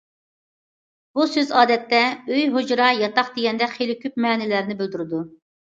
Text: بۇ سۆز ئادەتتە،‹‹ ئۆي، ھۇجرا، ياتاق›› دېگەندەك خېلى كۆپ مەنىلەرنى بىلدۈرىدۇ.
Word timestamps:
بۇ 1.19 1.25
سۆز 1.33 1.53
ئادەتتە،‹‹ 1.57 2.01
ئۆي، 2.07 2.49
ھۇجرا، 2.57 2.89
ياتاق›› 3.03 3.31
دېگەندەك 3.39 3.79
خېلى 3.79 3.99
كۆپ 4.03 4.21
مەنىلەرنى 4.29 4.83
بىلدۈرىدۇ. 4.85 5.25